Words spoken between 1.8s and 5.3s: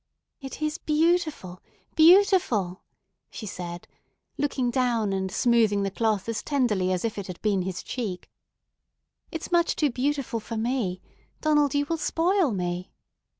beautiful," she said, looking down